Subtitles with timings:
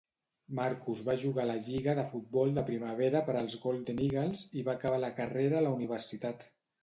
[0.59, 4.65] Marcus va jugar a la lliga de futbol de primavera per als Golden Eagles i
[4.69, 6.43] va acabar la carrera a la universitat.